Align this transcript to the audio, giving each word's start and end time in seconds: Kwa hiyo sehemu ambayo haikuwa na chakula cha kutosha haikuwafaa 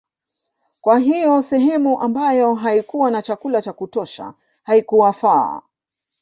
Kwa 0.81 0.99
hiyo 0.99 1.41
sehemu 1.43 2.01
ambayo 2.01 2.55
haikuwa 2.55 3.11
na 3.11 3.21
chakula 3.21 3.61
cha 3.61 3.73
kutosha 3.73 4.33
haikuwafaa 4.63 5.61